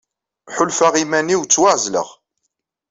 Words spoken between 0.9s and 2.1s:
i yiman-inu ttwaɛezleɣ.